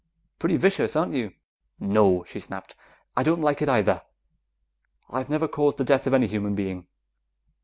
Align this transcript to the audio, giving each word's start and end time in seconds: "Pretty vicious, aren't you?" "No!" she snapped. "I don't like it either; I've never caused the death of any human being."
"Pretty 0.39 0.57
vicious, 0.57 0.95
aren't 0.95 1.13
you?" 1.13 1.29
"No!" 1.79 2.23
she 2.23 2.39
snapped. 2.39 2.75
"I 3.15 3.21
don't 3.21 3.39
like 3.41 3.61
it 3.61 3.69
either; 3.69 4.01
I've 5.11 5.29
never 5.29 5.47
caused 5.47 5.77
the 5.77 5.83
death 5.83 6.07
of 6.07 6.13
any 6.15 6.25
human 6.25 6.55
being." 6.55 6.87